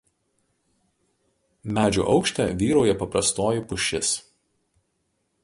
Medžių 1.75 2.07
aukšte 2.15 2.47
vyrauja 2.63 2.97
paprastoji 3.03 3.63
pušis. 3.75 4.13